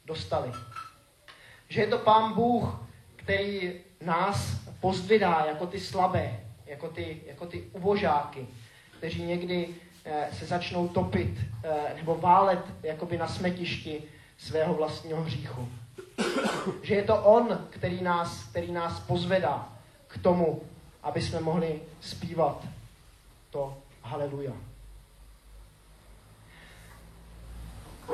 dostali. 0.04 0.52
Že 1.68 1.80
je 1.80 1.86
to 1.86 1.98
pán 1.98 2.32
Bůh, 2.34 2.86
který 3.16 3.72
nás 4.00 4.60
pozdvihá 4.80 5.46
jako 5.46 5.66
ty 5.66 5.80
slabé, 5.80 6.40
jako 6.66 6.88
ty, 6.88 7.22
jako 7.26 7.46
ty 7.46 7.62
ubožáky, 7.72 8.46
kteří 8.98 9.22
někdy 9.22 9.74
Eh, 10.06 10.28
se 10.32 10.46
začnou 10.46 10.88
topit 10.88 11.40
eh, 11.64 11.94
nebo 11.96 12.14
válet 12.16 12.60
jakoby 12.82 13.18
na 13.18 13.28
smetišti 13.28 14.02
svého 14.38 14.74
vlastního 14.74 15.22
hříchu. 15.22 15.68
Že 16.82 16.94
je 16.94 17.02
to 17.02 17.16
On, 17.16 17.66
který 17.70 18.02
nás, 18.02 18.44
který 18.44 18.72
nás 18.72 19.00
pozvedá 19.00 19.72
k 20.06 20.18
tomu, 20.18 20.62
aby 21.02 21.22
jsme 21.22 21.40
mohli 21.40 21.80
zpívat 22.00 22.64
to 23.50 23.76
haleluja. 24.02 24.52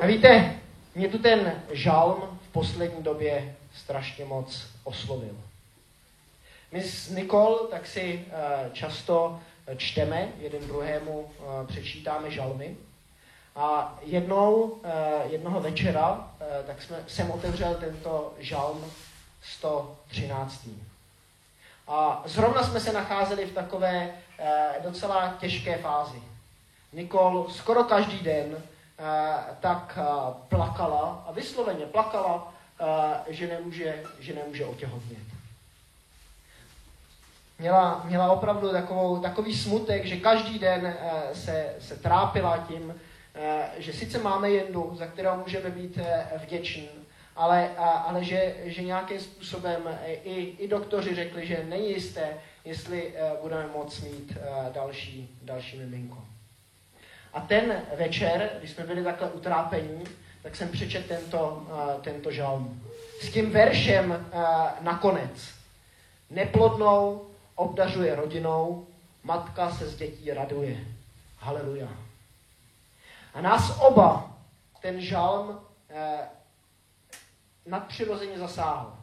A 0.01 0.05
víte, 0.05 0.55
mě 0.95 1.07
tu 1.07 1.17
ten 1.17 1.63
žalm 1.71 2.39
v 2.49 2.51
poslední 2.51 3.03
době 3.03 3.55
strašně 3.75 4.25
moc 4.25 4.67
oslovil. 4.83 5.35
My 6.71 6.83
s 6.83 7.09
Nikol 7.09 7.67
tak 7.71 7.87
si 7.87 8.25
eh, 8.31 8.69
často 8.73 9.39
čteme, 9.77 10.27
jeden 10.39 10.67
druhému 10.67 11.29
eh, 11.39 11.67
přečítáme 11.67 12.31
žalmy. 12.31 12.77
A 13.55 13.99
jednou, 14.01 14.79
eh, 14.83 15.27
jednoho 15.29 15.61
večera, 15.61 16.31
eh, 16.39 16.63
tak 16.67 16.81
jsme, 16.81 17.03
jsem 17.07 17.31
otevřel 17.31 17.75
tento 17.75 18.33
žalm 18.39 18.85
113. 19.43 20.69
A 21.87 22.23
zrovna 22.25 22.63
jsme 22.63 22.79
se 22.79 22.93
nacházeli 22.93 23.45
v 23.45 23.53
takové 23.53 24.13
docela 24.83 25.37
těžké 25.39 25.77
fázi. 25.77 26.21
Nikol 26.93 27.47
skoro 27.49 27.83
každý 27.83 28.19
den 28.19 28.63
tak 29.59 29.99
plakala 30.49 31.23
a 31.27 31.31
vysloveně 31.31 31.85
plakala, 31.85 32.53
že 33.27 33.47
nemůže, 33.47 34.03
že 34.19 34.33
nemůže 34.33 34.65
otěhotnět 34.65 35.31
měla, 37.61 38.01
měla 38.05 38.31
opravdu 38.31 38.69
takovou, 38.69 39.19
takový 39.19 39.55
smutek, 39.55 40.05
že 40.05 40.17
každý 40.17 40.59
den 40.59 40.85
eh, 40.85 41.35
se, 41.35 41.75
se 41.79 41.97
trápila 41.97 42.65
tím, 42.67 42.95
eh, 43.35 43.69
že 43.77 43.93
sice 43.93 44.19
máme 44.19 44.49
jendu, 44.49 44.91
za 44.95 45.07
kterou 45.07 45.35
můžeme 45.35 45.69
být 45.69 45.97
eh, 45.97 46.27
vděční, 46.43 46.89
ale, 47.35 47.69
ale 47.77 48.23
že, 48.23 48.55
že 48.63 48.83
nějakým 48.83 49.19
způsobem 49.19 49.99
i, 50.23 50.55
i 50.59 50.67
doktoři 50.67 51.15
řekli, 51.15 51.47
že 51.47 51.65
není 51.69 51.89
jisté, 51.89 52.37
jestli 52.65 53.13
budeme 53.41 53.67
moct 53.67 53.99
mít 53.99 54.37
další, 54.73 55.39
další 55.41 55.77
miminko. 55.79 56.17
A 57.33 57.41
ten 57.41 57.81
večer, 57.97 58.49
když 58.59 58.71
jsme 58.71 58.83
byli 58.83 59.03
takhle 59.03 59.31
utrápení, 59.31 60.03
tak 60.43 60.55
jsem 60.55 60.69
přečet 60.69 61.05
tento, 61.05 61.67
tento 62.01 62.31
žalm. 62.31 62.83
S 63.21 63.31
tím 63.31 63.51
veršem 63.51 64.27
nakonec. 64.81 65.53
Neplodnou 66.29 67.27
obdařuje 67.55 68.15
rodinou, 68.15 68.87
matka 69.23 69.71
se 69.71 69.87
z 69.89 69.95
dětí 69.95 70.33
raduje. 70.33 70.77
Haleluja. 71.37 71.87
A 73.33 73.41
nás 73.41 73.79
oba 73.79 74.37
ten 74.81 75.01
žalm 75.01 75.59
eh, 75.89 76.19
nadpřirozeně 77.65 78.37
zasáhl. 78.39 78.97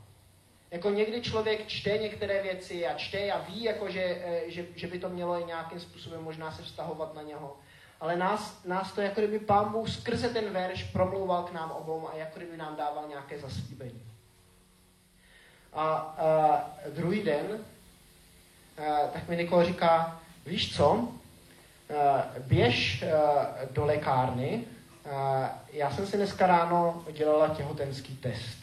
Jako 0.71 0.91
někdy 0.91 1.23
člověk 1.23 1.67
čte 1.67 1.99
některé 1.99 2.43
věci 2.43 2.87
a 2.87 2.95
čte 2.95 3.33
a 3.33 3.39
ví, 3.39 3.63
jako 3.63 3.91
že, 3.91 4.03
eh, 4.03 4.51
že, 4.51 4.67
že 4.77 4.87
by 4.87 4.99
to 4.99 5.09
mělo 5.09 5.41
i 5.41 5.45
nějakým 5.45 5.81
způsobem 5.81 6.23
možná 6.23 6.53
se 6.53 6.63
vztahovat 6.63 7.15
na 7.15 7.23
něho. 7.23 7.57
Ale 8.01 8.17
nás, 8.17 8.65
nás 8.65 8.93
to 8.93 9.01
jako 9.01 9.21
kdyby 9.21 9.39
pán 9.39 9.73
Bůh 9.73 9.91
skrze 9.91 10.29
ten 10.29 10.51
verš 10.51 10.85
promlouval 10.85 11.43
k 11.43 11.53
nám 11.53 11.71
obou 11.71 12.09
a 12.09 12.17
jako 12.17 12.39
kdyby 12.39 12.57
nám 12.57 12.77
dával 12.77 13.05
nějaké 13.09 13.39
zaslíbení. 13.39 14.03
A, 15.73 15.85
a 15.95 16.71
druhý 16.95 17.23
den 17.23 17.65
Eh, 18.81 19.09
tak 19.13 19.29
mi 19.29 19.37
Nikol 19.37 19.65
říká, 19.65 20.21
víš 20.47 20.77
co, 20.77 21.09
eh, 21.91 22.23
běž 22.39 23.03
eh, 23.03 23.11
do 23.71 23.85
lékárny, 23.85 24.65
já 25.73 25.91
jsem 25.91 26.07
si 26.07 26.17
dneska 26.17 26.47
ráno 26.47 27.05
dělala 27.13 27.49
těhotenský 27.49 28.17
test. 28.17 28.59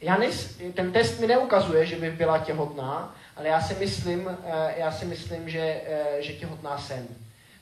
Já 0.00 0.16
nejs, 0.16 0.58
ten 0.74 0.92
test 0.92 1.20
mi 1.20 1.26
neukazuje, 1.26 1.86
že 1.86 1.96
by 1.96 2.10
byla 2.10 2.38
těhotná, 2.38 3.14
ale 3.36 3.48
já 3.48 3.60
si 3.60 3.74
myslím, 3.74 4.38
já 4.76 4.92
si 4.92 5.04
myslím 5.04 5.50
že, 5.50 5.82
že 6.18 6.32
těhotná 6.32 6.78
jsem. 6.78 7.08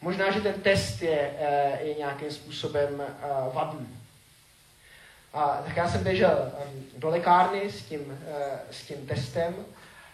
Možná, 0.00 0.30
že 0.30 0.40
ten 0.40 0.52
test 0.52 1.02
je, 1.02 1.32
je 1.80 1.94
nějakým 1.94 2.30
způsobem 2.30 3.02
vadný. 3.52 3.98
A, 5.34 5.62
tak 5.66 5.76
já 5.76 5.88
jsem 5.88 6.04
běžel 6.04 6.52
do 6.96 7.08
lékárny 7.08 7.72
s 7.72 7.82
tím, 7.82 8.18
s 8.70 8.82
tím 8.82 9.06
testem 9.06 9.54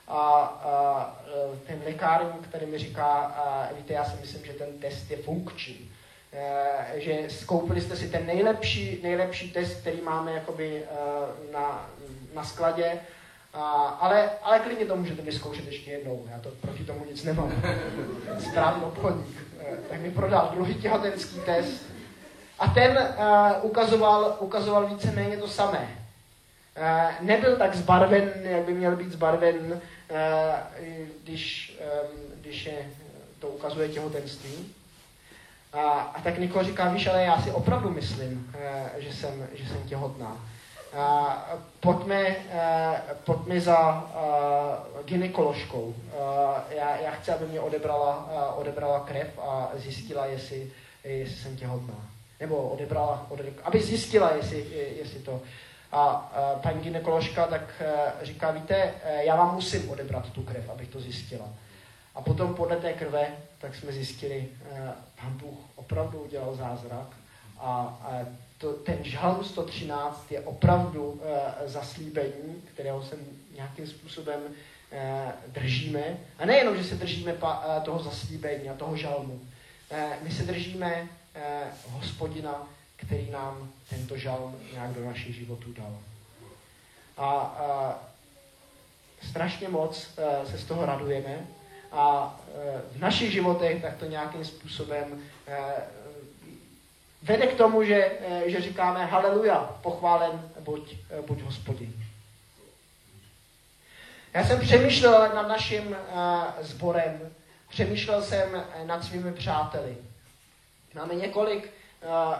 a, 0.08 0.18
a 0.18 1.20
ten 1.66 1.82
lékárník, 1.84 2.48
který 2.48 2.66
mi 2.66 2.78
říká, 2.78 3.06
a, 3.14 3.68
víte, 3.76 3.92
já 3.92 4.04
si 4.04 4.16
myslím, 4.20 4.44
že 4.44 4.52
ten 4.52 4.78
test 4.78 5.10
je 5.10 5.16
funkční. 5.16 5.90
Že 6.94 7.24
skoupili 7.28 7.80
jste 7.80 7.96
si 7.96 8.08
ten 8.08 8.26
nejlepší, 8.26 9.00
nejlepší 9.02 9.50
test, 9.50 9.80
který 9.80 10.00
máme 10.00 10.32
jakoby 10.32 10.84
na, 11.52 11.90
na 12.34 12.44
skladě, 12.44 13.00
a, 13.54 13.60
ale, 14.00 14.30
ale 14.42 14.58
klidně 14.58 14.86
to 14.86 14.96
můžete 14.96 15.22
vyzkoušet 15.22 15.66
ještě 15.66 15.90
jednou, 15.90 16.26
já 16.30 16.38
to 16.38 16.48
proti 16.60 16.84
tomu 16.84 17.04
nic 17.10 17.24
nemám. 17.24 17.52
Správný 18.38 18.84
obchodník. 18.84 19.36
E, 19.60 19.76
tak 19.90 20.00
mi 20.00 20.10
prodal 20.10 20.50
druhý 20.54 20.74
těhotenský 20.74 21.40
test 21.40 21.86
a 22.58 22.68
ten 22.68 22.98
uh, 22.98 23.70
ukazoval, 23.70 24.36
ukazoval 24.40 24.86
víceméně 24.86 25.36
to 25.36 25.48
samé. 25.48 25.88
Uh, 26.78 27.26
nebyl 27.26 27.56
tak 27.56 27.74
zbarven, 27.74 28.32
jak 28.42 28.62
by 28.62 28.74
měl 28.74 28.96
být 28.96 29.12
zbarven 29.12 29.80
Eh, 30.10 30.56
když, 31.22 31.76
když 32.40 32.66
je, 32.66 32.86
to 33.38 33.48
ukazuje 33.48 33.88
těhotenství. 33.88 34.74
A, 35.72 35.80
a 35.90 36.20
tak 36.20 36.38
Niko 36.38 36.64
říká, 36.64 36.88
víš, 36.88 37.06
ale 37.06 37.22
já 37.22 37.42
si 37.42 37.50
opravdu 37.50 37.90
myslím, 37.90 38.52
eh, 38.58 38.90
že 38.98 39.12
jsem, 39.12 39.48
že 39.52 39.68
jsem 39.68 39.82
těhotná. 39.82 40.36
A 40.96 41.36
pojďme, 41.80 42.36
eh, 42.50 43.02
pojďme 43.24 43.60
za 43.60 44.10
gynekoložkou. 45.04 45.94
Já, 46.70 46.96
já 46.96 47.10
chci, 47.10 47.30
aby 47.30 47.46
mě 47.46 47.60
odebrala, 47.60 48.54
odebrala 48.56 49.00
krev 49.00 49.38
a 49.38 49.70
zjistila, 49.74 50.26
jestli, 50.26 50.72
jestli 51.04 51.36
jsem 51.36 51.56
těhotná. 51.56 51.94
Nebo 52.40 52.56
odebrala, 52.56 53.26
odebrala 53.28 53.66
aby 53.66 53.82
zjistila, 53.82 54.30
jestli, 54.30 54.66
jestli 54.98 55.20
to. 55.20 55.40
A, 55.92 56.32
paní 56.62 56.80
ginekoložka 56.80 57.46
tak 57.46 57.82
říká, 58.22 58.50
víte, 58.50 58.94
já 59.04 59.36
vám 59.36 59.54
musím 59.54 59.90
odebrat 59.90 60.30
tu 60.30 60.42
krev, 60.42 60.70
abych 60.70 60.88
to 60.88 61.00
zjistila. 61.00 61.48
A 62.14 62.22
potom 62.22 62.54
podle 62.54 62.76
té 62.76 62.92
krve, 62.92 63.26
tak 63.58 63.74
jsme 63.74 63.92
zjistili, 63.92 64.48
pán 65.20 65.38
Bůh 65.38 65.58
opravdu 65.76 66.18
udělal 66.18 66.54
zázrak 66.54 67.06
a 67.58 67.98
to, 68.64 68.72
ten 68.72 68.98
žalm 69.04 69.44
113 69.44 70.32
je 70.32 70.40
opravdu 70.40 71.04
uh, 71.04 71.20
zaslíbení, 71.64 72.62
kterého 72.74 73.02
se 73.02 73.16
nějakým 73.54 73.86
způsobem 73.86 74.40
uh, 74.40 74.98
držíme. 75.52 76.18
A 76.38 76.46
nejenom, 76.46 76.76
že 76.76 76.84
se 76.84 76.94
držíme 76.94 77.32
pa, 77.32 77.58
uh, 77.58 77.84
toho 77.84 78.02
zaslíbení 78.02 78.70
a 78.70 78.74
toho 78.74 78.96
žalmu. 78.96 79.32
Uh, 79.34 79.98
my 80.22 80.30
se 80.30 80.42
držíme 80.42 81.02
uh, 81.02 81.92
hospodina, 81.92 82.68
který 82.96 83.30
nám 83.30 83.70
tento 83.90 84.16
žalm 84.16 84.56
nějak 84.72 84.90
do 84.90 85.04
našich 85.04 85.34
životů 85.34 85.72
dal. 85.72 85.98
A 87.16 87.56
uh, 89.22 89.28
strašně 89.30 89.68
moc 89.68 90.08
uh, 90.18 90.50
se 90.50 90.58
z 90.58 90.64
toho 90.64 90.86
radujeme 90.86 91.46
a 91.92 92.36
uh, 92.48 92.96
v 92.96 93.00
našich 93.00 93.32
životech 93.32 93.82
tak 93.82 93.96
to 93.96 94.06
nějakým 94.06 94.44
způsobem 94.44 95.12
uh, 95.12 95.54
vede 97.24 97.46
k 97.46 97.56
tomu, 97.56 97.84
že, 97.84 98.12
eh, 98.20 98.50
že 98.50 98.60
říkáme 98.60 99.06
haleluja, 99.06 99.78
pochválen 99.82 100.50
buď, 100.60 100.96
eh, 101.10 101.22
buď 101.22 101.42
hospodin. 101.42 101.92
Já 104.34 104.44
jsem 104.44 104.60
přemýšlel 104.60 105.34
nad 105.34 105.48
naším 105.48 105.86
uh, 105.86 105.94
sborem, 106.60 107.34
přemýšlel 107.68 108.22
jsem 108.22 108.64
nad 108.84 109.04
svými 109.04 109.32
přáteli. 109.32 109.96
Máme 110.94 111.14
několik 111.14 111.70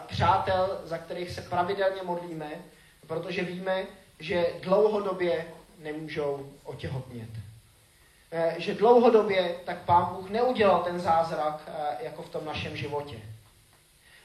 přátel, 0.07 0.81
za 0.85 0.99
kterých 0.99 1.31
se 1.31 1.43
pravidelně 1.43 2.03
modlíme, 2.03 2.51
protože 3.07 3.45
víme, 3.45 3.83
že 4.19 4.47
dlouhodobě 4.63 5.47
nemůžou 5.79 6.53
otěhotnět. 6.65 7.31
Že 8.57 8.75
dlouhodobě 8.75 9.55
tak 9.65 9.79
Pán 9.79 10.15
Bůh 10.15 10.31
neudělal 10.31 10.83
ten 10.83 11.01
zázrak 11.01 11.71
jako 12.01 12.23
v 12.23 12.29
tom 12.29 12.45
našem 12.45 12.77
životě 12.77 13.17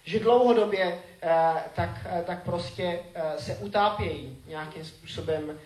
že 0.03 0.19
dlouhodobě 0.19 1.01
eh, 1.21 1.63
tak, 1.75 1.89
eh, 2.05 2.23
tak 2.27 2.43
prostě 2.43 2.99
eh, 3.13 3.41
se 3.41 3.55
utápějí 3.55 4.37
nějakým 4.47 4.85
způsobem 4.85 5.59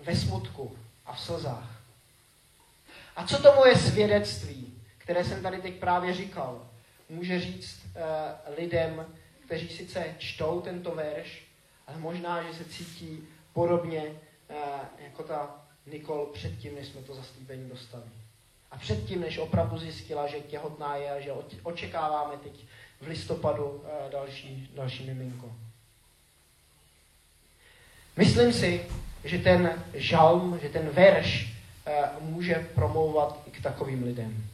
ve 0.00 0.16
smutku 0.16 0.78
a 1.06 1.12
v 1.12 1.20
slzách. 1.20 1.80
A 3.16 3.26
co 3.26 3.42
to 3.42 3.54
moje 3.54 3.76
svědectví, 3.76 4.74
které 4.98 5.24
jsem 5.24 5.42
tady 5.42 5.62
teď 5.62 5.74
právě 5.74 6.14
říkal, 6.14 6.66
může 7.08 7.40
říct 7.40 7.80
lidem, 8.56 9.06
kteří 9.44 9.68
sice 9.68 10.14
čtou 10.18 10.60
tento 10.60 10.90
verš, 10.90 11.44
ale 11.86 11.98
možná, 11.98 12.42
že 12.42 12.54
se 12.54 12.64
cítí 12.64 13.28
podobně 13.52 14.12
jako 14.98 15.22
ta 15.22 15.68
Nikol 15.86 16.26
předtím, 16.26 16.74
než 16.74 16.86
jsme 16.86 17.02
to 17.02 17.14
zaslíbení 17.14 17.68
dostali. 17.68 18.04
A 18.70 18.78
předtím, 18.78 19.20
než 19.20 19.38
opravdu 19.38 19.78
zjistila, 19.78 20.26
že 20.26 20.40
těhotná 20.40 20.96
je 20.96 21.10
a 21.10 21.20
že 21.20 21.32
očekáváme 21.62 22.36
teď 22.36 22.64
v 23.00 23.06
listopadu 23.06 23.84
další, 24.12 24.70
další 24.74 25.06
miminko. 25.06 25.52
Myslím 28.16 28.52
si, 28.52 28.82
že 29.24 29.38
ten 29.38 29.84
žalm, 29.94 30.58
že 30.62 30.68
ten 30.68 30.88
verš 30.88 31.54
eh, 31.86 31.92
může 32.20 32.54
promlouvat 32.74 33.42
i 33.46 33.50
k 33.50 33.62
takovým 33.62 34.02
lidem. 34.02 34.47